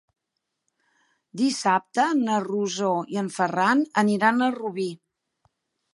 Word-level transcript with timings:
Dissabte 1.41 2.07
na 2.23 2.39
Rosó 2.47 2.91
i 3.17 3.23
en 3.25 3.29
Ferran 3.39 3.87
aniran 4.07 4.43
a 4.47 4.53
Rubí. 4.61 4.89